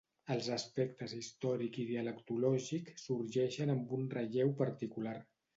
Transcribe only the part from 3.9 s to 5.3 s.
un relleu particular.